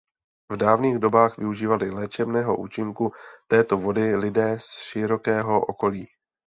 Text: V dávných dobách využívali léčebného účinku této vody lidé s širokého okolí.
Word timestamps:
V 0.51 0.57
dávných 0.57 0.99
dobách 0.99 1.37
využívali 1.37 1.89
léčebného 1.91 2.57
účinku 2.57 3.11
této 3.47 3.77
vody 3.77 4.15
lidé 4.15 4.51
s 4.59 4.65
širokého 4.65 5.61
okolí. 5.65 6.07